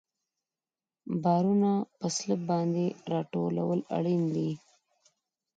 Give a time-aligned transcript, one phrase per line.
[1.23, 4.51] بارونه په سلب باندې راټولول اړین دي